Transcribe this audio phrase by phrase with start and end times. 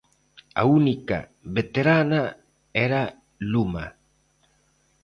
[0.61, 1.19] A única
[1.57, 2.23] veterana
[2.85, 3.01] era
[3.51, 3.85] Luma.